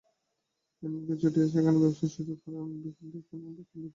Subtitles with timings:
[0.83, 3.89] মিয়ানমারকে চটিয়ে তারা সেখানে ব্যবসার সুযোগ হারানোর বিপদ ডেকে আনবে কোন দুঃখে।